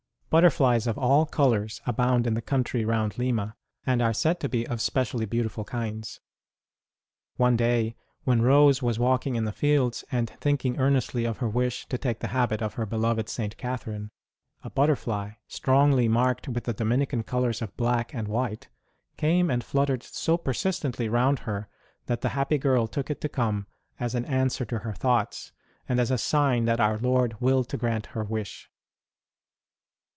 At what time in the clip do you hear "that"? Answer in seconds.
22.05-22.21, 26.63-26.79